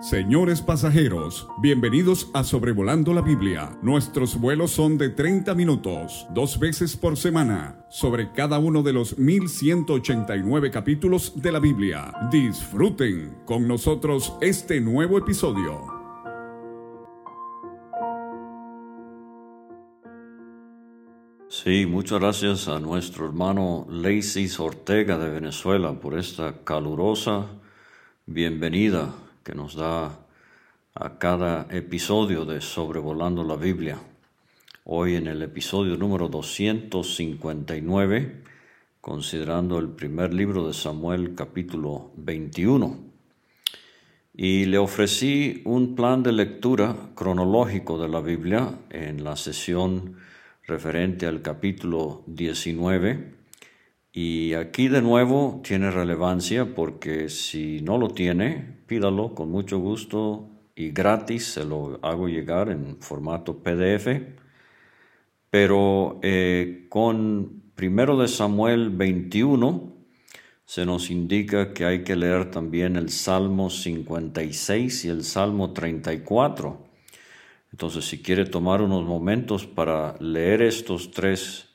[0.00, 3.78] Señores pasajeros, bienvenidos a Sobrevolando la Biblia.
[3.80, 9.16] Nuestros vuelos son de 30 minutos, dos veces por semana, sobre cada uno de los
[9.16, 12.12] 1189 capítulos de la Biblia.
[12.30, 15.80] Disfruten con nosotros este nuevo episodio.
[21.48, 27.46] Sí, muchas gracias a nuestro hermano Lacey Ortega de Venezuela por esta calurosa
[28.26, 29.14] bienvenida
[29.46, 30.26] que nos da
[30.92, 33.96] a cada episodio de Sobrevolando la Biblia.
[34.82, 38.42] Hoy en el episodio número 259,
[39.00, 42.98] considerando el primer libro de Samuel capítulo 21.
[44.34, 50.16] Y le ofrecí un plan de lectura cronológico de la Biblia en la sesión
[50.66, 53.35] referente al capítulo 19
[54.18, 60.48] y aquí de nuevo tiene relevancia porque si no lo tiene, pídalo con mucho gusto
[60.74, 64.22] y gratis, se lo hago llegar en formato PDF.
[65.50, 69.92] Pero eh, con primero de Samuel 21
[70.64, 76.86] se nos indica que hay que leer también el Salmo 56 y el Salmo 34.
[77.70, 81.65] Entonces, si quiere tomar unos momentos para leer estos tres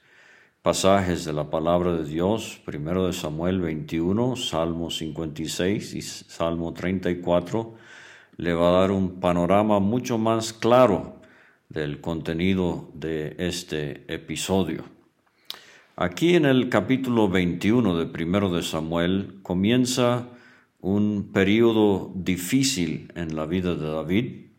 [0.61, 7.73] pasajes de la palabra de Dios, primero de Samuel 21, Salmo 56 y Salmo 34,
[8.37, 11.19] le va a dar un panorama mucho más claro
[11.69, 14.83] del contenido de este episodio.
[15.95, 20.27] Aquí en el capítulo 21 de primero de Samuel comienza
[20.79, 24.50] un periodo difícil en la vida de David,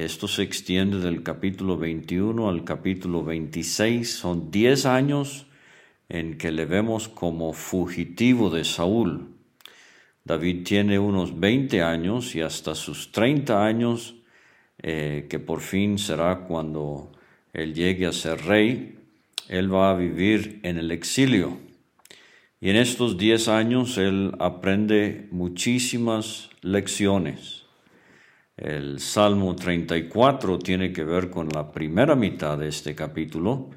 [0.00, 4.10] esto se extiende del capítulo 21 al capítulo 26.
[4.10, 5.46] Son 10 años
[6.08, 9.28] en que le vemos como fugitivo de Saúl.
[10.24, 14.14] David tiene unos 20 años y hasta sus 30 años,
[14.82, 17.12] eh, que por fin será cuando
[17.52, 18.98] él llegue a ser rey,
[19.48, 21.58] él va a vivir en el exilio.
[22.60, 27.61] Y en estos 10 años él aprende muchísimas lecciones.
[28.62, 33.70] El Salmo 34 tiene que ver con la primera mitad de este capítulo,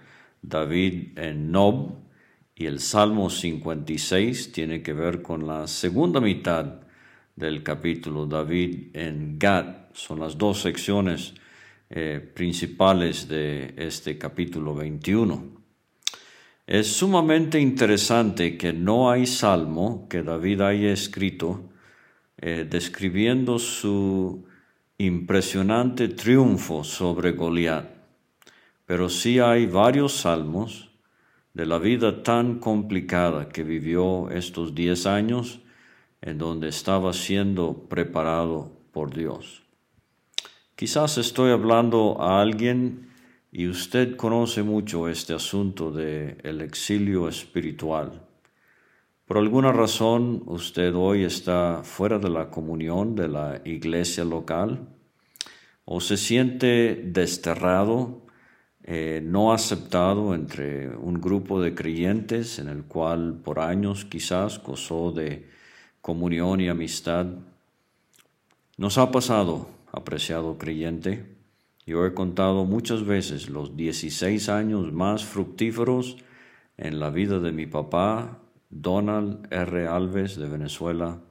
[0.43, 1.95] David en Nob,
[2.53, 6.81] y el Salmo 56 tiene que ver con la segunda mitad
[7.35, 9.87] del capítulo, David en Gad.
[9.93, 11.33] Son las dos secciones
[11.89, 15.63] eh, principales de este capítulo 21.
[16.67, 21.71] Es sumamente interesante que no hay salmo que David haya escrito
[22.37, 24.45] eh, describiendo su
[24.97, 27.85] impresionante triunfo sobre Goliat,
[28.85, 30.89] pero sí hay varios salmos
[31.53, 35.59] de la vida tan complicada que vivió estos diez años
[36.21, 39.63] en donde estaba siendo preparado por Dios.
[40.75, 43.09] Quizás estoy hablando a alguien
[43.51, 48.21] y usted conoce mucho este asunto de el exilio espiritual.
[49.25, 54.87] Por alguna razón usted hoy está fuera de la comunión de la iglesia local
[55.83, 58.21] o se siente desterrado,
[58.83, 65.11] eh, no aceptado entre un grupo de creyentes en el cual por años quizás gozó
[65.11, 65.49] de
[66.01, 67.25] comunión y amistad.
[68.77, 71.35] Nos ha pasado, apreciado creyente.
[71.87, 76.17] Yo he contado muchas veces los 16 años más fructíferos
[76.77, 78.44] en la vida de mi papá,
[78.75, 79.87] Donald R.
[79.87, 81.21] Alves de Venezuela,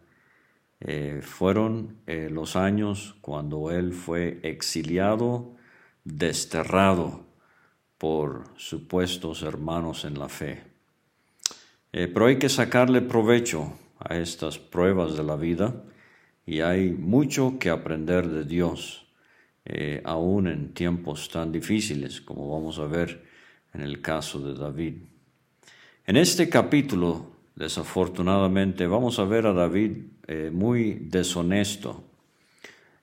[0.81, 5.55] eh, fueron eh, los años cuando él fue exiliado,
[6.05, 7.27] desterrado
[7.99, 10.63] por supuestos hermanos en la fe.
[11.93, 15.85] Eh, pero hay que sacarle provecho a estas pruebas de la vida
[16.47, 19.03] y hay mucho que aprender de Dios,
[20.05, 23.25] aún en tiempos tan difíciles como vamos a ver
[23.73, 24.97] en el caso de David.
[26.05, 29.93] En este capítulo Desafortunadamente vamos a ver a David
[30.27, 32.03] eh, muy deshonesto.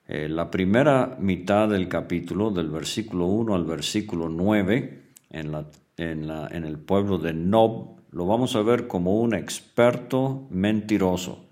[0.08, 5.66] Eh, la primera mitad del capítulo, del versículo 1 al versículo 9, en,
[5.98, 11.46] en, el pueblo de Nob, lo vamos a ver como un experto mentiroso.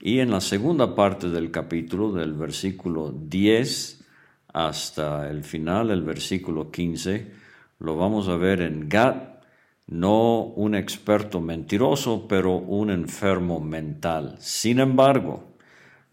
[0.00, 4.02] Y en la segunda parte del capítulo, del versículo 10
[4.54, 7.32] hasta el final, el versículo 15,
[7.80, 9.33] lo vamos a ver en Gat,
[9.86, 14.36] no un experto mentiroso, pero un enfermo mental.
[14.38, 15.44] Sin embargo,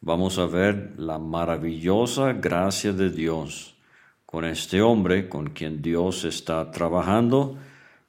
[0.01, 3.75] vamos a ver la maravillosa gracia de Dios
[4.25, 7.57] con este hombre con quien Dios está trabajando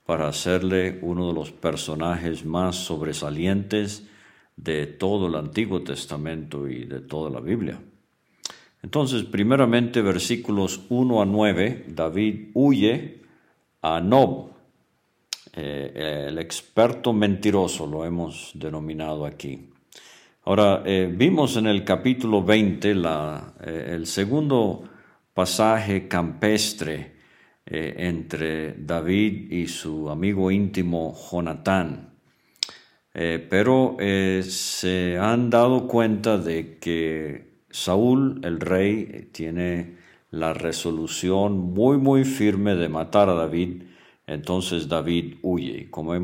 [0.06, 4.08] para hacerle uno de los personajes más sobresalientes
[4.56, 7.80] de todo el Antiguo Testamento y de toda la Biblia.
[8.82, 13.22] Entonces, primeramente, versículos 1 a 9, David huye
[13.80, 14.51] a Nob,
[15.54, 19.68] eh, el experto mentiroso, lo hemos denominado aquí.
[20.44, 24.84] Ahora, eh, vimos en el capítulo 20 la, eh, el segundo
[25.34, 27.12] pasaje campestre
[27.64, 32.10] entre David y su amigo íntimo Jonatán.
[33.12, 33.96] pero
[34.42, 39.96] se han dado cuenta de que Saúl, el rey, tiene
[40.32, 43.82] la resolución muy, muy firme de matar a David.
[44.26, 45.90] Entonces David huye.
[45.90, 46.20] Como he,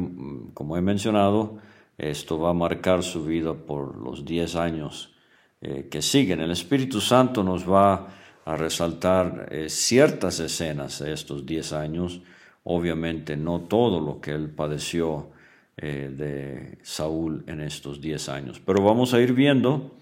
[0.55, 1.59] como he mencionado,
[1.97, 5.15] esto va a marcar su vida por los diez años
[5.61, 6.41] eh, que siguen.
[6.41, 8.09] El Espíritu Santo nos va
[8.45, 12.21] a resaltar eh, ciertas escenas de estos diez años.
[12.65, 15.31] Obviamente no todo lo que él padeció
[15.77, 18.61] eh, de Saúl en estos diez años.
[18.65, 19.97] Pero vamos a ir viendo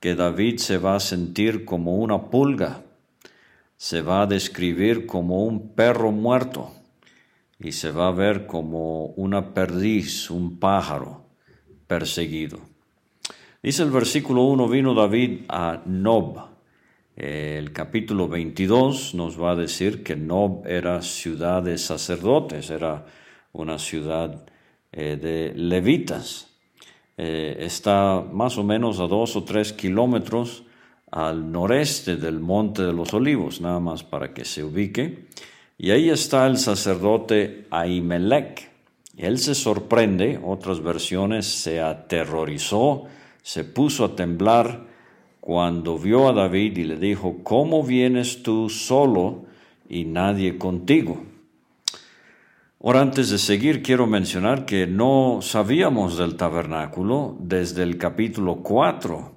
[0.00, 2.82] que David se va a sentir como una pulga,
[3.76, 6.75] se va a describir como un perro muerto
[7.58, 11.26] y se va a ver como una perdiz, un pájaro
[11.86, 12.60] perseguido.
[13.62, 16.38] Dice el versículo 1, vino David a Nob.
[17.16, 23.06] El capítulo 22 nos va a decir que Nob era ciudad de sacerdotes, era
[23.52, 24.46] una ciudad
[24.92, 26.54] eh, de levitas.
[27.16, 30.64] Eh, está más o menos a dos o tres kilómetros
[31.10, 35.28] al noreste del Monte de los Olivos, nada más para que se ubique.
[35.78, 38.70] Y ahí está el sacerdote Ahimelech.
[39.16, 43.04] Él se sorprende, otras versiones se aterrorizó,
[43.42, 44.86] se puso a temblar
[45.40, 49.44] cuando vio a David y le dijo, ¿cómo vienes tú solo
[49.88, 51.24] y nadie contigo?
[52.82, 59.32] Ahora, antes de seguir, quiero mencionar que no sabíamos del tabernáculo desde el capítulo 4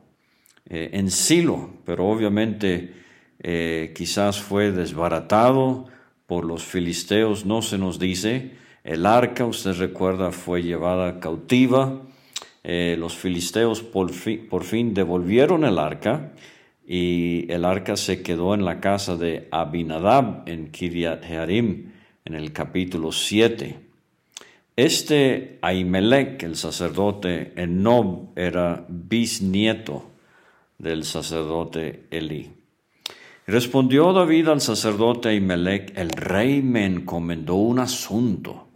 [0.70, 2.94] eh, en Silo, pero obviamente
[3.40, 5.88] eh, quizás fue desbaratado
[6.30, 8.52] por los filisteos, no se nos dice.
[8.84, 12.04] El arca, usted recuerda, fue llevada cautiva.
[12.64, 16.34] Eh, los filisteos por, fin devolvieron el arca
[16.88, 21.94] y el arca se quedó en la casa de Abinadab en Kiriat Jearim
[22.26, 23.80] en el capítulo 7.
[24.76, 30.12] Este Ahimelech, el sacerdote Enob, era bisnieto
[30.78, 32.59] del sacerdote Elí.
[33.50, 38.68] Respondió David al sacerdote Ahimelech, el rey me encomendó un asunto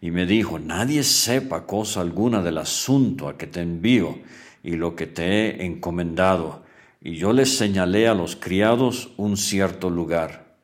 [0.00, 4.20] y me dijo, nadie sepa cosa alguna del asunto a que te envío
[4.62, 6.62] y lo que te he encomendado.
[7.00, 10.54] Y yo les señalé a los criados un cierto lugar.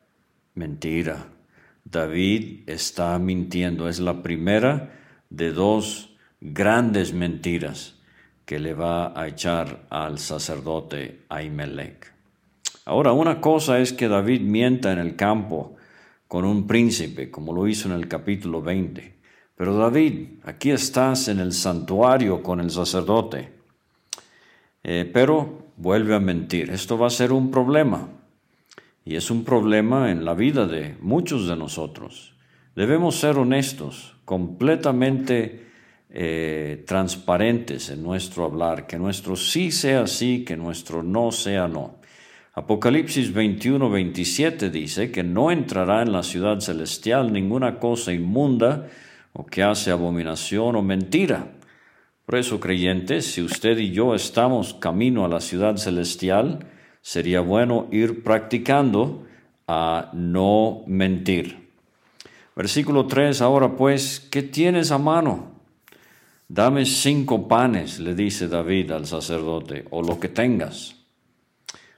[0.55, 1.27] Mentira
[1.83, 3.89] David está mintiendo.
[3.89, 4.93] Es la primera
[5.29, 7.95] de dos grandes mentiras
[8.45, 12.16] que le va a echar al sacerdote Ahimelech.
[12.87, 15.75] Ahora, una cosa es que David mienta en el campo
[16.25, 19.13] con un príncipe, como lo hizo en el capítulo 20.
[19.57, 23.49] Pero David, aquí estás en el santuario con el sacerdote.
[24.85, 26.69] Eh, pero vuelve a mentir.
[26.69, 28.07] Esto va a ser un problema.
[29.03, 32.35] Y es un problema en la vida de muchos de nosotros.
[32.73, 35.67] Debemos ser honestos, completamente
[36.09, 41.97] eh, transparentes en nuestro hablar, que nuestro sí sea sí, que nuestro no sea no.
[42.57, 48.87] Apocalipsis 21, 27 dice que no entrará en la ciudad celestial ninguna cosa inmunda
[49.33, 51.51] o que hace abominación o mentira.
[52.25, 56.65] Por eso, creyentes, si usted y yo estamos camino a la ciudad celestial,
[57.03, 59.27] sería bueno ir practicando
[59.67, 61.69] a no mentir.
[62.55, 65.51] Versículo 3, ahora pues, ¿qué tienes a mano?
[66.47, 70.96] Dame cinco panes, le dice David al sacerdote, o lo que tengas.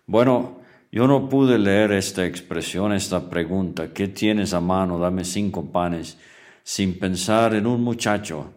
[0.10, 0.58] Bueno,
[0.92, 4.98] yo no pude leer esta expresión, esta pregunta, ¿qué tienes a mano?
[4.98, 6.18] Dame cinco panes,
[6.64, 8.48] sin pensar en un muchacho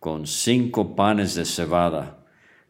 [0.00, 2.24] con cinco panes de cebada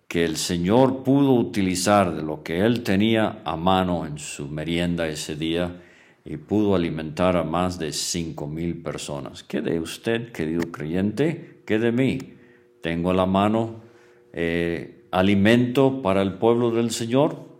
[0.09, 5.07] que el Señor pudo utilizar de lo que él tenía a mano en su merienda
[5.07, 5.81] ese día
[6.25, 9.45] y pudo alimentar a más de cinco mil personas.
[9.45, 11.63] ¿Qué de usted, querido creyente?
[11.65, 12.19] ¿Qué de mí?
[12.81, 13.77] Tengo a la mano
[14.33, 17.54] eh, alimento para el pueblo del Señor.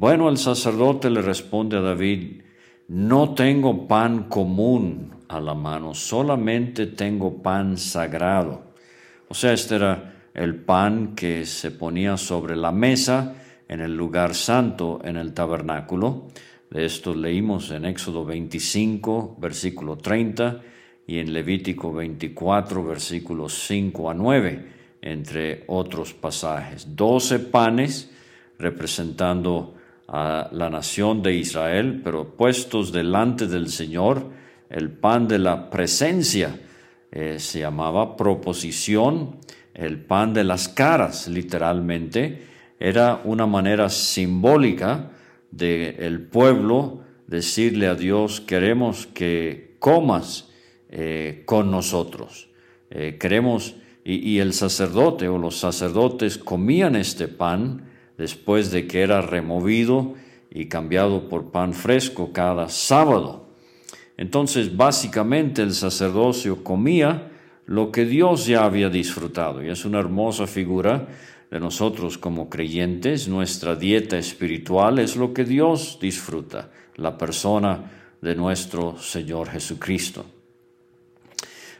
[0.00, 2.42] Bueno, el sacerdote le responde a David,
[2.86, 8.62] no tengo pan común a la mano, solamente tengo pan sagrado.
[9.26, 13.34] O sea, este era el pan que se ponía sobre la mesa
[13.66, 16.28] en el lugar santo en el tabernáculo.
[16.70, 20.60] De esto leímos en Éxodo 25, versículo 30,
[21.08, 24.68] y en Levítico 24, versículos 5 a 9,
[25.02, 26.94] entre otros pasajes.
[26.94, 28.12] Doce panes
[28.60, 29.74] representando
[30.08, 34.30] a la nación de Israel, pero puestos delante del Señor,
[34.70, 36.58] el pan de la presencia
[37.12, 39.36] eh, se llamaba proposición,
[39.74, 42.46] el pan de las caras, literalmente,
[42.80, 45.10] era una manera simbólica
[45.50, 50.48] del el pueblo decirle a Dios, queremos que comas
[50.90, 52.48] eh, con nosotros,
[52.90, 57.87] eh, queremos, y, y el sacerdote o los sacerdotes comían este pan
[58.18, 60.14] después de que era removido
[60.50, 63.48] y cambiado por pan fresco cada sábado.
[64.16, 67.30] Entonces, básicamente el sacerdocio comía
[67.66, 69.62] lo que Dios ya había disfrutado.
[69.62, 71.06] Y es una hermosa figura
[71.50, 73.28] de nosotros como creyentes.
[73.28, 80.24] Nuestra dieta espiritual es lo que Dios disfruta, la persona de nuestro Señor Jesucristo.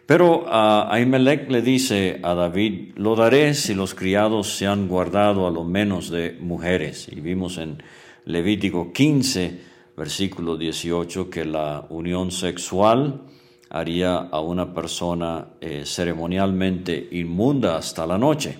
[0.09, 5.47] Pero a Ahimelech le dice a David, lo daré si los criados se han guardado
[5.47, 7.11] a lo menos de mujeres.
[7.13, 7.83] Y vimos en
[8.25, 9.61] Levítico 15,
[9.95, 13.21] versículo 18, que la unión sexual
[13.69, 18.57] haría a una persona eh, ceremonialmente inmunda hasta la noche.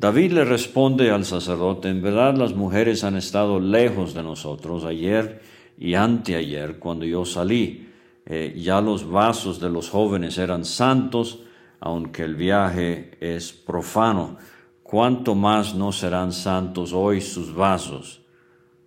[0.00, 5.40] David le responde al sacerdote, en verdad las mujeres han estado lejos de nosotros ayer
[5.78, 7.83] y anteayer cuando yo salí.
[8.26, 11.40] Eh, ya los vasos de los jóvenes eran santos,
[11.80, 14.36] aunque el viaje es profano.
[14.82, 18.22] ¿Cuánto más no serán santos hoy sus vasos?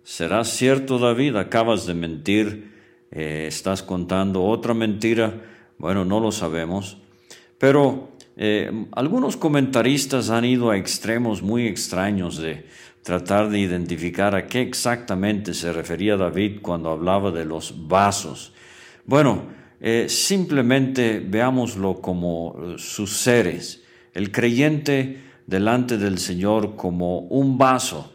[0.02, 1.36] ¿Será cierto, David?
[1.36, 2.72] Acabas de mentir,
[3.10, 5.34] eh, estás contando otra mentira.
[5.78, 6.96] Bueno, no lo sabemos.
[7.58, 12.66] Pero eh, algunos comentaristas han ido a extremos muy extraños de
[13.02, 18.52] tratar de identificar a qué exactamente se refería David cuando hablaba de los vasos.
[19.08, 19.46] Bueno,
[19.80, 23.82] eh, simplemente veámoslo como sus seres.
[24.14, 28.12] El creyente delante del Señor como un vaso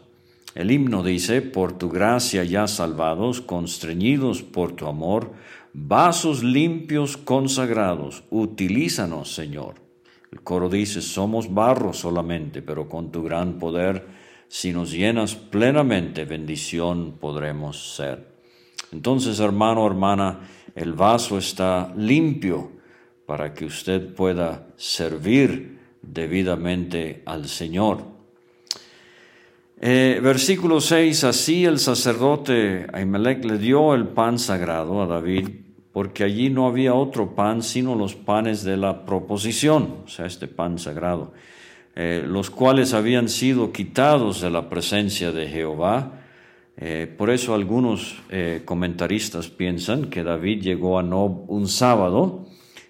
[0.54, 5.32] el himno dice, por tu gracia ya salvados, constreñidos por tu amor,
[5.72, 9.74] vasos limpios consagrados, utilízanos, Señor.
[10.30, 14.06] El coro dice, somos barro solamente, pero con tu gran poder,
[14.46, 18.32] si nos llenas plenamente, bendición podremos ser.
[18.92, 20.38] Entonces, hermano, hermana,
[20.74, 22.72] el vaso está limpio
[23.26, 28.14] para que usted pueda servir debidamente al Señor.
[29.80, 35.48] Eh, versículo 6, así el sacerdote Ahimelech le dio el pan sagrado a David,
[35.92, 40.48] porque allí no había otro pan sino los panes de la proposición, o sea, este
[40.48, 41.32] pan sagrado,
[41.96, 46.23] eh, los cuales habían sido quitados de la presencia de Jehová.
[46.76, 48.16] Eh, por eso algunos
[48.64, 52.46] comentaristas piensan que David llegó a Nob un sábado,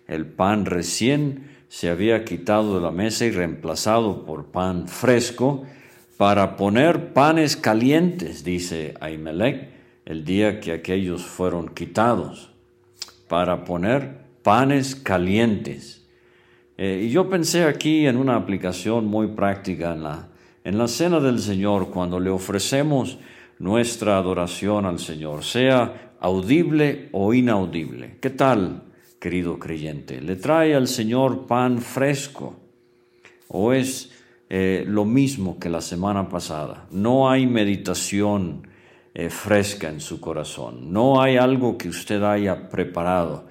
[0.09, 5.65] el pan recién se había quitado de la mesa y reemplazado por pan fresco,
[6.17, 9.69] para poner panes calientes, dice Ahimelech,
[10.05, 12.51] el día que aquellos fueron quitados,
[13.29, 16.07] para poner panes calientes.
[16.77, 20.29] Eh, y yo pensé aquí en una aplicación muy práctica en la,
[20.63, 23.19] en la cena del Señor, cuando le ofrecemos
[23.59, 28.19] nuestra adoración al Señor, sea audible o inaudible.
[28.21, 28.85] ¿Qué tal,
[29.21, 30.21] querido creyente?
[30.21, 32.57] ¿Le trae al Señor pan fresco?
[33.49, 34.11] ¿O es
[34.57, 36.87] eh, lo mismo que la semana pasada.
[36.91, 38.69] No hay meditación
[39.15, 40.93] eh, fresca en su corazón.
[40.93, 43.47] No hay algo que usted haya preparado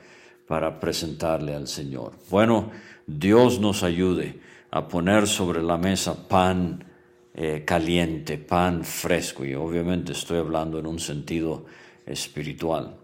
[0.48, 2.14] para presentarle al Señor.
[2.30, 2.70] Bueno,
[3.08, 4.40] Dios nos ayude
[4.72, 6.86] a poner sobre la mesa pan
[7.36, 9.46] eh, caliente, pan fresco.
[9.46, 11.66] Y obviamente estoy hablando en un sentido
[12.06, 12.98] espiritual.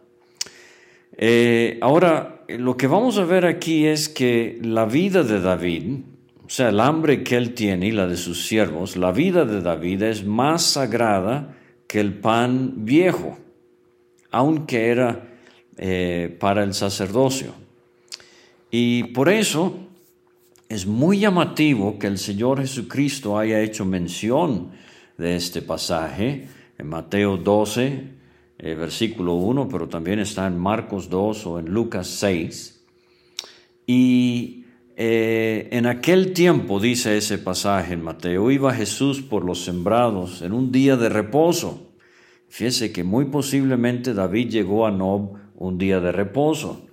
[1.82, 6.00] ahora, lo que vamos a ver aquí es que la vida de David,
[6.46, 9.62] o sea, el hambre que él tiene y la de sus siervos, la vida de
[9.62, 11.56] David es más sagrada
[11.90, 13.40] que el pan viejo,
[14.30, 15.28] aunque era
[15.76, 17.54] eh, para el sacerdocio.
[18.70, 19.89] Y por eso
[20.70, 24.70] es muy llamativo que el Señor Jesucristo haya hecho mención
[25.18, 26.48] de este pasaje
[26.78, 28.04] en Mateo 12,
[28.60, 32.86] eh, versículo 1, pero también está en Marcos 2 o en Lucas 6.
[33.88, 40.44] Y eh, en aquel tiempo, dice ese pasaje en Mateo, iba Jesús por los sembrados
[40.44, 41.94] en un día de reposo.
[42.48, 46.86] Fíjese que muy posiblemente David llegó a Nob un día de reposo.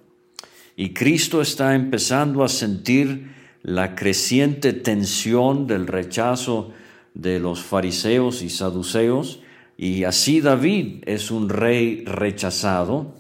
[0.76, 3.36] Y Cristo está empezando a sentir
[3.66, 6.72] la creciente tensión del rechazo
[7.14, 9.40] de los fariseos y saduceos.
[9.76, 13.16] Y así David es un rey rechazado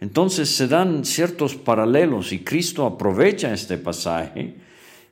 [0.00, 4.54] entonces se dan ciertos paralelos y Cristo aprovecha este pasaje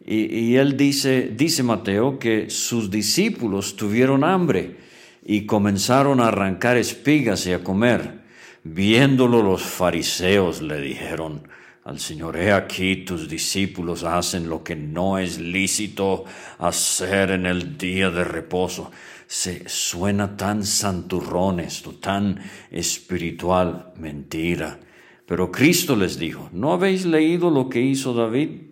[0.08, 4.76] y, él dice, dice Mateo que sus discípulos tuvieron hambre
[5.24, 8.20] y comenzaron a arrancar espigas y a comer.
[8.62, 11.42] Viéndolo los fariseos le dijeron
[11.86, 16.24] al Señor, he aquí tus discípulos hacen lo que no es lícito
[16.58, 18.90] hacer en el día de reposo.
[19.28, 22.40] Se suena tan santurrón esto, tan
[22.72, 24.80] espiritual, mentira.
[25.26, 28.62] Pero Cristo les dijo, ¿no habéis leído lo que hizo David?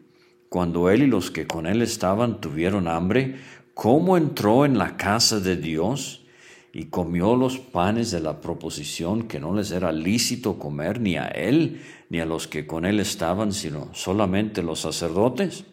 [0.49, 3.37] Cuando él y los que con él estaban tuvieron hambre,
[3.75, 6.25] ¿cómo entró en la casa de Dios?
[6.77, 11.29] y comió los panes de la proposición que no les era lícito comer ni a
[11.29, 11.81] él
[12.15, 15.65] ni a los que con él estaban, sino solamente los sacerdotes.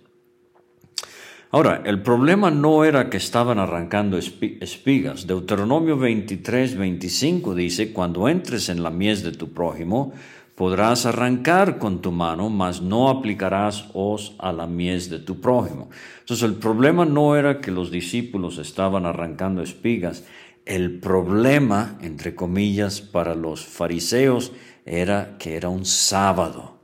[1.52, 5.28] Ahora, el problema no era que estaban arrancando espigas.
[5.28, 10.14] Deuteronomio 23, 25 dice, cuando entres en la mies de tu prójimo,
[10.56, 15.92] podrás arrancar con tu mano, mas no aplicarás os a la mies de tu prójimo.
[16.22, 20.24] Entonces el problema no era que los discípulos estaban arrancando espigas,
[20.66, 24.54] el problema, entre comillas, para los fariseos
[24.86, 26.80] era que era un sábado.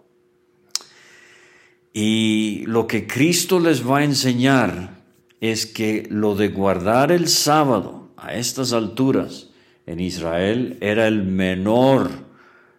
[1.94, 5.01] Y lo que Cristo les va a enseñar
[5.42, 9.50] es que lo de guardar el sábado a estas alturas
[9.86, 12.27] en Israel era el menor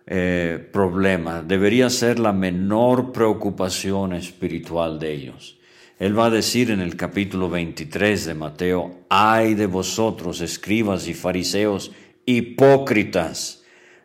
[0.06, 5.58] eh, problema, debería ser la menor preocupación espiritual de ellos.
[5.98, 11.14] Él va a decir en el capítulo 23 de Mateo, ay de vosotros, escribas y
[11.14, 11.92] fariseos,
[12.24, 13.57] hipócritas,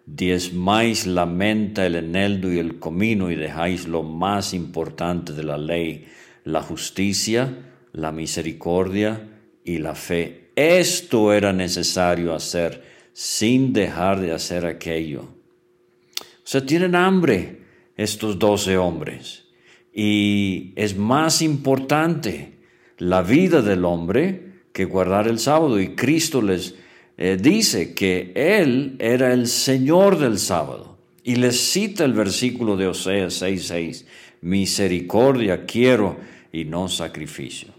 [0.05, 5.57] diezmáis la menta, el eneldo y el comino y dejáis lo más importante de la
[5.57, 6.07] ley,
[6.43, 9.29] la justicia, la misericordia
[9.63, 10.49] y la fe.
[10.55, 12.83] Esto era necesario hacer
[13.13, 15.21] sin dejar de hacer aquello.
[15.21, 17.61] O sea, tienen hambre
[17.95, 19.45] estos doce hombres
[19.93, 22.57] y es más importante
[22.97, 25.79] la vida del hombre que guardar el sábado.
[25.79, 26.75] Y Cristo les
[27.17, 30.97] eh, dice que Él era el Señor del sábado.
[31.23, 34.05] Y les cita el versículo de Oseas 6:6,
[34.41, 36.17] misericordia quiero
[36.51, 37.69] y no sacrificio.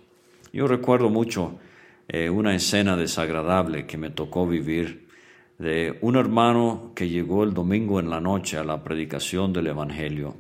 [0.53, 1.59] Yo recuerdo mucho
[2.09, 5.09] eh, una escena desagradable que me tocó vivir
[5.59, 10.37] de un hermano que llegó el domingo en la noche a la predicación del Evangelio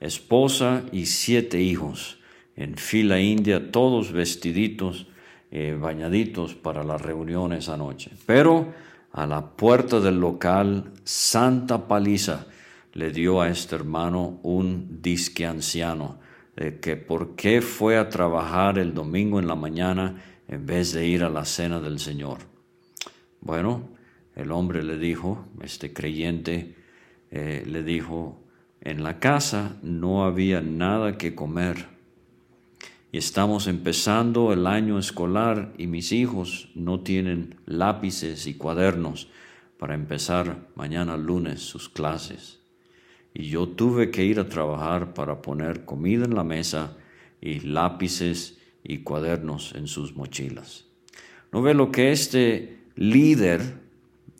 [0.00, 2.18] esposa y siete hijos,
[2.56, 5.06] en fila india, todos vestiditos,
[5.50, 8.10] eh, bañaditos para las reuniones anoche.
[8.26, 8.72] Pero
[9.12, 12.46] a la puerta del local, Santa Paliza
[12.92, 16.18] le dio a este hermano un disque anciano,
[16.56, 21.06] de que por qué fue a trabajar el domingo en la mañana en vez de
[21.06, 22.38] ir a la cena del Señor.
[23.40, 23.88] Bueno,
[24.34, 26.74] el hombre le dijo, este creyente
[27.30, 28.42] eh, le dijo,
[28.80, 31.97] en la casa no había nada que comer.
[33.10, 39.28] Y estamos empezando el año escolar y mis hijos no tienen lápices y cuadernos
[39.78, 42.60] para empezar mañana lunes sus clases.
[43.32, 46.96] Y yo tuve que ir a trabajar para poner comida en la mesa
[47.40, 50.86] y lápices y cuadernos en sus mochilas.
[51.52, 53.88] ¿No ve lo que este líder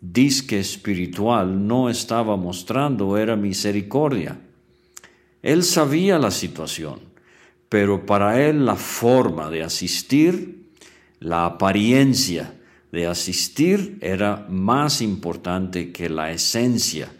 [0.01, 4.39] disque espiritual no estaba mostrando era misericordia.
[5.41, 6.99] Él sabía la situación,
[7.69, 10.65] pero para él la forma de asistir,
[11.19, 12.55] la apariencia
[12.91, 17.11] de asistir era más importante que la esencia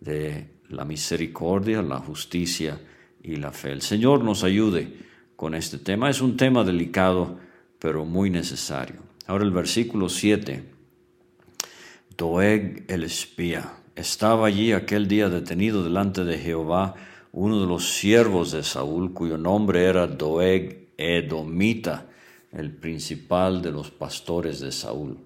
[0.00, 2.80] de la misericordia, la justicia
[3.22, 3.70] y la fe.
[3.70, 4.92] El Señor nos ayude
[5.36, 6.10] con este tema.
[6.10, 7.38] Es un tema delicado,
[7.78, 8.96] pero muy necesario.
[9.26, 10.72] Ahora el versículo 7
[12.16, 13.74] Doeg el espía.
[13.94, 16.94] Estaba allí aquel día detenido delante de Jehová
[17.32, 22.06] uno de los siervos de Saúl, cuyo nombre era Doeg Edomita,
[22.52, 25.16] el principal de los pastores de Saúl.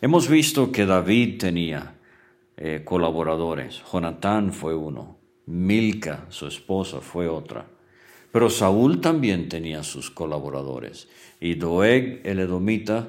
[0.00, 1.94] Hemos visto que David tenía
[2.56, 3.82] eh, colaboradores.
[3.90, 7.66] Jonatán fue uno, Milca, su esposa, fue otra.
[8.30, 11.08] Pero Saúl también tenía sus colaboradores.
[11.40, 13.08] Y Doeg el Edomita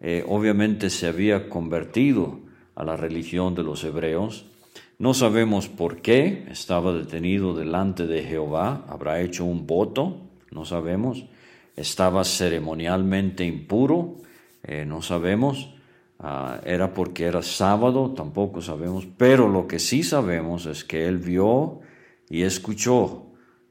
[0.00, 2.40] eh, obviamente se había convertido
[2.74, 4.44] a la religión de los hebreos.
[4.98, 11.24] No sabemos por qué estaba detenido delante de Jehová, habrá hecho un voto, no sabemos.
[11.76, 14.16] Estaba ceremonialmente impuro,
[14.64, 15.72] eh, no sabemos.
[16.18, 19.06] Ah, era porque era sábado, tampoco sabemos.
[19.16, 21.78] Pero lo que sí sabemos es que él vio
[22.28, 23.26] y escuchó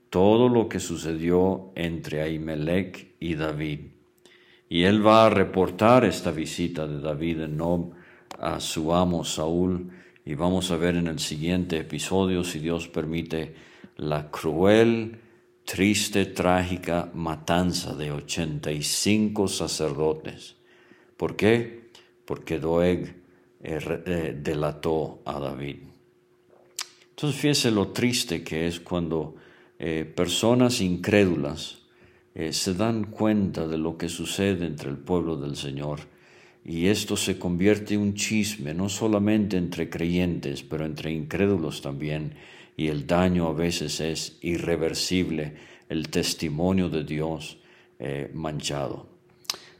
[0.09, 3.79] todo lo que sucedió entre Ahimelech y David.
[4.69, 7.91] Y él va a reportar esta visita de David en Nob
[8.39, 9.91] a su amo Saúl.
[10.27, 13.55] Y vamos a ver en el siguiente episodio, si Dios permite,
[13.95, 15.19] la cruel,
[15.63, 20.55] triste, trágica matanza de 85 sacerdotes.
[21.15, 21.87] ¿Por qué?
[22.27, 23.15] porque Doeg
[23.63, 25.77] eh, eh, delató a David.
[27.11, 29.35] Entonces fíjese lo triste que es cuando
[29.79, 31.79] eh, personas incrédulas
[32.51, 36.01] se dan cuenta de lo que sucede entre el pueblo del Señor
[36.67, 42.33] y esto se convierte en un chisme, no solamente entre creyentes, pero entre incrédulos también,
[42.75, 45.53] y el daño a veces es irreversible,
[45.89, 47.57] el testimonio de Dios
[48.33, 49.17] manchado.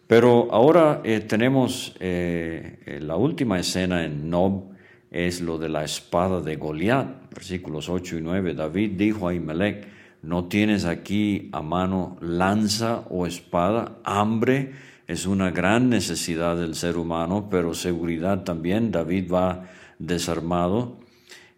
[0.08, 4.71] Pero ahora eh, tenemos eh, eh, la última escena en Nob,
[5.12, 8.54] es lo de la espada de Goliat, versículos 8 y 9.
[8.54, 9.88] David dijo a Imelec,
[10.21, 14.73] no tienes aquí a mano lanza o espada, hambre
[15.08, 18.91] es una gran necesidad del ser humano, pero seguridad también.
[18.91, 19.63] David va
[20.00, 20.98] desarmado.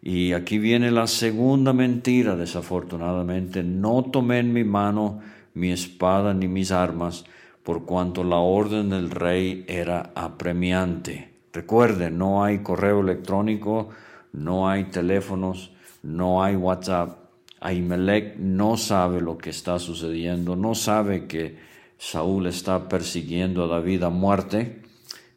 [0.02, 3.64] Y aquí viene la segunda mentira, desafortunadamente.
[3.64, 5.20] No tomé en mi mano
[5.54, 7.24] mi espada ni mis armas,
[7.64, 11.30] por cuanto la orden del rey era apremiante.
[11.52, 13.88] Recuerden, no hay correo electrónico,
[14.32, 15.72] no hay teléfonos,
[16.04, 17.18] no hay WhatsApp.
[17.60, 21.69] Ahimelech no sabe lo que está sucediendo, no sabe que
[22.00, 24.80] Saúl está persiguiendo a David a muerte,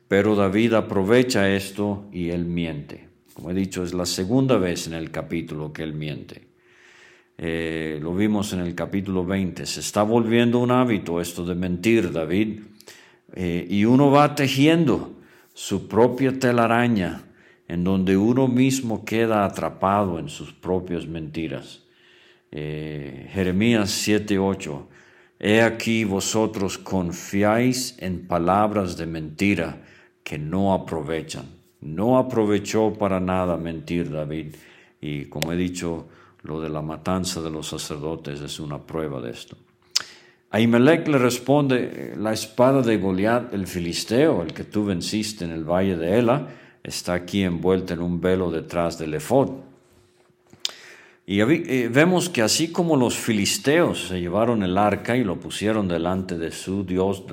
[0.08, 3.10] pero David aprovecha esto y él miente.
[3.34, 6.47] Como he dicho, es la segunda vez en el capítulo que él miente.
[7.38, 12.13] Eh, lo vimos en el capítulo 20, se está volviendo un hábito esto de mentir,
[12.13, 12.62] David,
[13.36, 15.17] eh, y uno va tejiendo
[15.54, 17.23] su propia telaraña
[17.67, 21.84] en donde uno mismo queda atrapado en sus propias mentiras.
[22.52, 24.92] Eh, Jeremías 7:8,
[25.45, 29.84] He aquí vosotros confiáis en palabras de mentira
[30.23, 31.43] que no aprovechan.
[31.82, 34.56] No aprovechó para nada mentir David.
[35.01, 36.08] Y como he dicho,
[36.43, 39.58] lo de la matanza de los sacerdotes es una prueba de esto.
[40.49, 45.65] Ahimelech le responde, la espada de Goliat, el filisteo, el que tú venciste en el
[45.65, 46.47] valle de Ela,
[46.82, 49.49] está aquí envuelta en un velo detrás del efod.
[51.26, 55.88] Y eh, vemos que así como los filisteos se llevaron el arca y lo pusieron
[55.88, 57.24] delante de su dios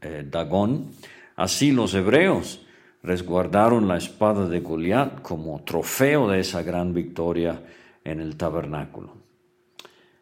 [0.00, 0.90] eh, Dagón,
[1.36, 2.66] así los hebreos
[3.02, 7.62] resguardaron la espada de Goliat como trofeo de esa gran victoria
[8.04, 9.16] en el tabernáculo.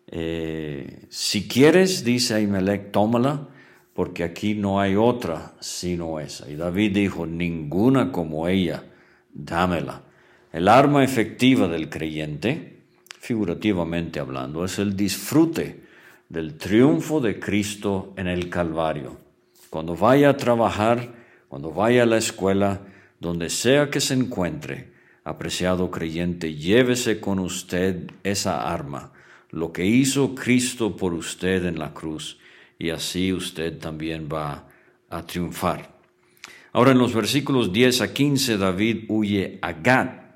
[0.06, 3.48] Eh, si quieres, dice Ahimelech, tómala,
[3.94, 6.48] porque aquí no hay otra sino esa.
[6.48, 8.84] Y David dijo, ninguna como ella,
[9.32, 10.02] dámela.
[10.52, 12.77] El arma efectiva del creyente,
[13.28, 15.84] figurativamente hablando, es el disfrute
[16.30, 19.18] del triunfo de Cristo en el Calvario.
[19.68, 21.12] Cuando vaya a trabajar,
[21.46, 22.80] cuando vaya a la escuela,
[23.20, 29.12] donde sea que se encuentre, Apreciado creyente, llévese con usted esa arma,
[29.50, 32.38] lo que hizo Cristo por usted en la cruz,
[32.78, 34.68] y así usted también va
[35.10, 35.94] a triunfar.
[36.72, 40.27] Ahora en los versículos 10 a 15 David huye a Gad.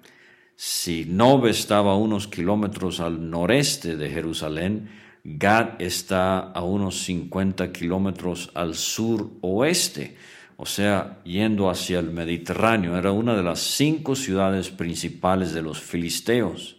[0.57, 4.91] Si Nob estaba a unos kilómetros al noreste de Jerusalén,
[5.25, 10.17] Gad está a unos 50 kilómetros al sur oeste
[10.57, 12.97] o sea, yendo hacia el Mediterráneo.
[12.97, 16.77] Era una de las cinco ciudades principales de los filisteos.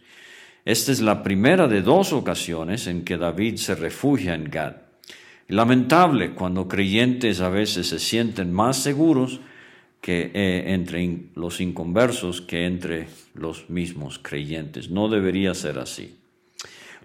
[0.64, 4.76] Esta es la primera de dos ocasiones en que David se refugia en Gad.
[5.50, 9.42] Lamentable cuando creyentes a veces se sienten más seguros
[10.04, 14.90] que eh, entre los inconversos que entre los mismos creyentes.
[14.90, 16.20] No debería ser así.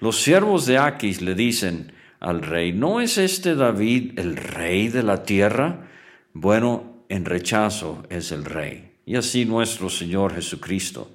[0.00, 5.04] Los siervos de Aquis le dicen al rey, ¿no es este David el rey de
[5.04, 5.88] la tierra?
[6.32, 8.90] bueno en rechazo es el Rey.
[9.06, 11.12] Y así nuestro Señor Jesucristo.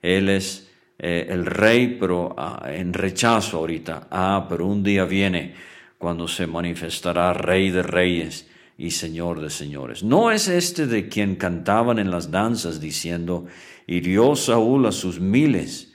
[0.00, 4.08] Él es eh, el Rey, pero ah, en rechazo ahorita.
[4.10, 5.54] Ah, pero un día viene
[5.98, 10.02] cuando se manifestará Rey de Reyes y Señor de Señores.
[10.02, 13.46] ¿No es este de quien cantaban en las danzas diciendo,
[13.86, 15.94] hirió Saúl a sus miles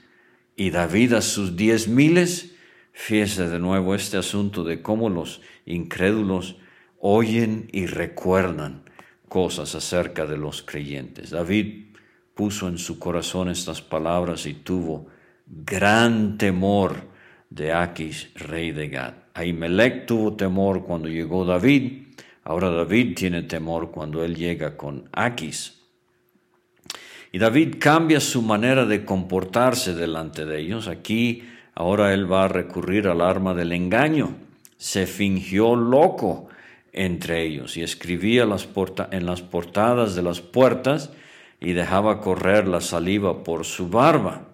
[0.56, 2.54] y David a sus diez miles?
[2.92, 6.56] Fíjese de nuevo este asunto de cómo los incrédulos
[6.98, 8.82] oyen y recuerdan
[9.28, 11.30] cosas acerca de los creyentes.
[11.30, 11.94] David
[12.34, 15.06] puso en su corazón estas palabras y tuvo
[15.46, 17.10] gran temor
[17.50, 19.14] de Aquis, rey de Gad.
[19.34, 22.01] Ahimelech tuvo temor cuando llegó David,
[22.44, 25.80] ahora David tiene temor cuando él llega con Aquis.
[27.32, 30.86] Y David cambia su manera de comportarse delante de ellos.
[30.86, 34.36] Aquí ahora él va a recurrir al arma del engaño.
[34.76, 36.48] Se fingió loco
[36.92, 41.10] entre ellos y escribía en las portadas de las puertas
[41.58, 44.48] y dejaba correr la saliva por su barba.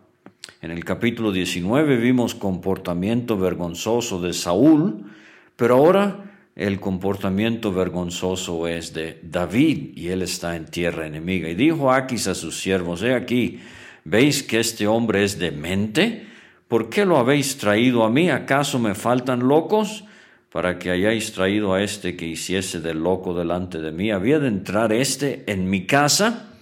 [0.62, 5.04] En el capítulo 19 vimos comportamiento vergonzoso de Saúl,
[5.56, 11.48] pero ahora el comportamiento vergonzoso es de David y él está en tierra enemiga.
[11.48, 13.60] Y dijo Aquis a sus siervos, he aquí,
[14.04, 16.26] ¿veis que este hombre es demente?
[16.66, 18.28] ¿Por qué lo habéis traído a mí?
[18.28, 20.04] ¿Acaso me faltan locos?
[20.50, 24.10] Para que hayáis traído a este que hiciese del loco delante de mí.
[24.10, 26.56] ¿Había de entrar este en mi casa?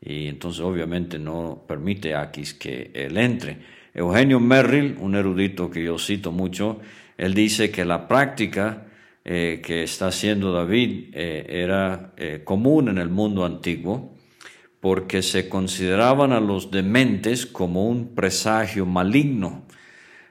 [0.00, 3.58] Y entonces obviamente no permite Aquis que él entre.
[3.92, 6.78] Eugenio Merrill, un erudito que yo cito mucho,
[7.18, 8.85] él dice que la práctica
[9.28, 14.14] eh, que está haciendo David eh, era eh, común en el mundo antiguo
[14.78, 19.64] porque se consideraban a los dementes como un presagio maligno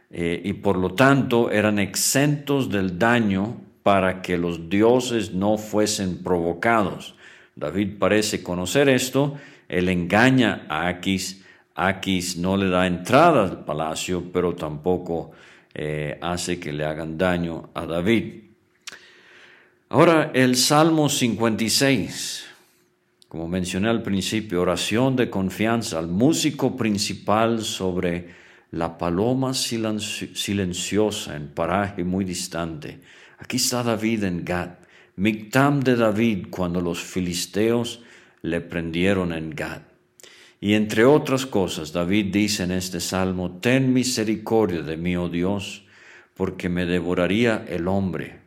[0.10, 7.18] y por lo tanto eran exentos del daño para que los dioses no fuesen provocados.
[7.54, 9.36] David parece conocer esto,
[9.68, 15.32] él engaña a Aquis, Aquis no le da entrada al palacio, pero tampoco
[16.22, 18.45] hace que le hagan daño a David.
[19.88, 22.44] Ahora el Salmo 56,
[23.28, 28.34] como mencioné al principio, oración de confianza al músico principal sobre
[28.72, 33.00] la paloma silenciosa en paraje muy distante.
[33.38, 34.72] Aquí está David en Gad,
[35.18, 38.02] Mictam de David cuando los filisteos
[38.42, 39.82] le prendieron en Gad.
[40.60, 45.84] Y entre otras cosas, David dice en este salmo, Ten misericordia de mí, oh Dios,
[46.34, 48.45] porque me devoraría el hombre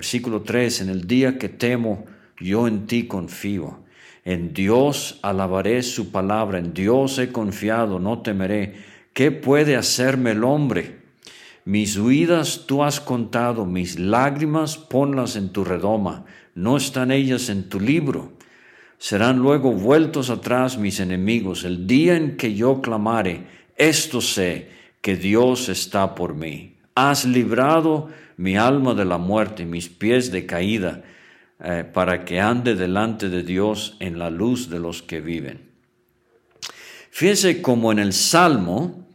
[0.00, 2.06] Versículo 3, en el día que temo,
[2.38, 3.80] yo en ti confío.
[4.24, 8.76] En Dios alabaré su palabra, en Dios he confiado, no temeré.
[9.12, 11.00] ¿Qué puede hacerme el hombre?
[11.66, 17.68] Mis huidas tú has contado, mis lágrimas ponlas en tu redoma, no están ellas en
[17.68, 18.32] tu libro.
[18.96, 21.62] Serán luego vueltos atrás mis enemigos.
[21.64, 23.44] El día en que yo clamare,
[23.76, 24.70] esto sé,
[25.02, 26.79] que Dios está por mí.
[27.08, 31.02] Has librado mi alma de la muerte, mis pies de caída,
[31.58, 35.70] eh, para que ande delante de Dios en la luz de los que viven.
[37.10, 39.06] Fíjense como en el Salmo,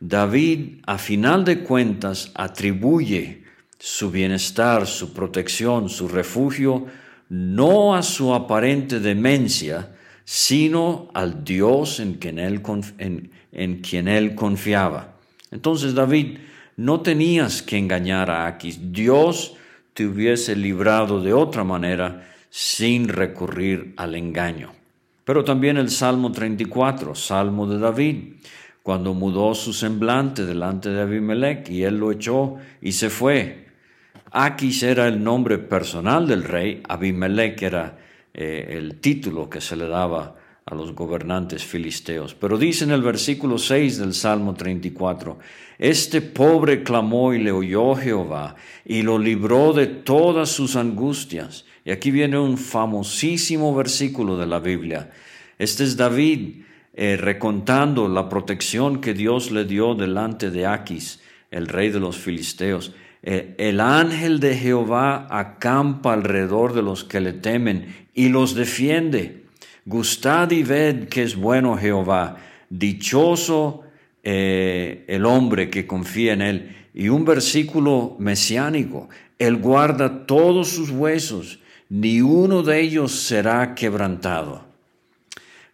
[0.00, 3.44] David a final de cuentas atribuye
[3.78, 6.86] su bienestar, su protección, su refugio,
[7.28, 12.62] no a su aparente demencia, sino al Dios en quien él,
[13.52, 15.16] en quien él confiaba.
[15.50, 16.38] Entonces David
[16.76, 18.92] no tenías que engañar a Aquis.
[18.92, 19.56] Dios
[19.92, 24.72] te hubiese librado de otra manera sin recurrir al engaño.
[25.24, 28.34] Pero también el Salmo 34, Salmo de David,
[28.82, 33.68] cuando mudó su semblante delante de Abimelech y él lo echó y se fue.
[34.30, 37.98] Aquis era el nombre personal del rey, Abimelech era
[38.34, 40.34] eh, el título que se le daba
[40.66, 42.34] a los gobernantes filisteos.
[42.34, 45.38] Pero dice en el versículo 6 del Salmo 34,
[45.78, 51.66] Este pobre clamó y le oyó Jehová y lo libró de todas sus angustias.
[51.84, 55.10] Y aquí viene un famosísimo versículo de la Biblia.
[55.58, 56.62] Este es David
[56.94, 62.16] eh, recontando la protección que Dios le dio delante de Aquis, el rey de los
[62.16, 62.92] filisteos.
[63.22, 69.43] Eh, el ángel de Jehová acampa alrededor de los que le temen y los defiende.
[69.86, 72.36] Gustad y ved que es bueno Jehová,
[72.70, 73.82] dichoso
[74.22, 76.76] eh, el hombre que confía en él.
[76.94, 81.58] Y un versículo mesiánico, él guarda todos sus huesos,
[81.90, 84.64] ni uno de ellos será quebrantado.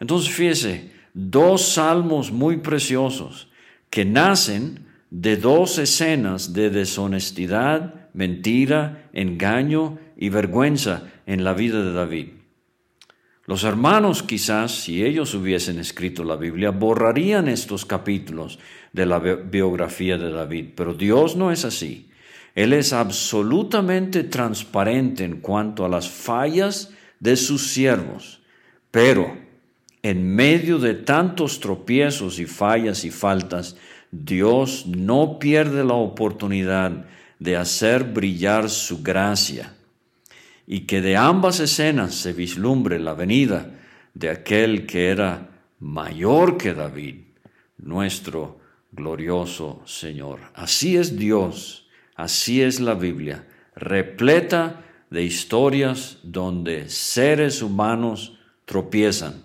[0.00, 3.48] Entonces fíjese, dos salmos muy preciosos
[3.90, 11.92] que nacen de dos escenas de deshonestidad, mentira, engaño y vergüenza en la vida de
[11.92, 12.26] David.
[13.50, 18.60] Los hermanos quizás, si ellos hubiesen escrito la Biblia, borrarían estos capítulos
[18.92, 22.08] de la biografía de David, pero Dios no es así.
[22.54, 28.40] Él es absolutamente transparente en cuanto a las fallas de sus siervos,
[28.92, 29.36] pero
[30.04, 33.74] en medio de tantos tropiezos y fallas y faltas,
[34.12, 37.04] Dios no pierde la oportunidad
[37.40, 39.72] de hacer brillar su gracia
[40.72, 43.72] y que de ambas escenas se vislumbre la venida
[44.14, 47.16] de aquel que era mayor que David,
[47.78, 48.60] nuestro
[48.92, 50.38] glorioso Señor.
[50.54, 59.42] Así es Dios, así es la Biblia, repleta de historias donde seres humanos tropiezan,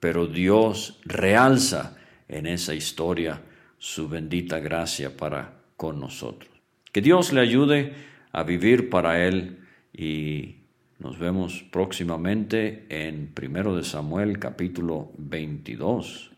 [0.00, 1.96] pero Dios realza
[2.28, 3.40] en esa historia
[3.78, 6.50] su bendita gracia para con nosotros.
[6.92, 7.94] Que Dios le ayude
[8.32, 10.57] a vivir para Él y
[10.98, 16.37] nos vemos próximamente en Primero de Samuel capítulo 22.